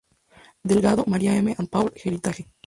[0.63, 2.47] Delgado, Maria M., and Paul Heritage.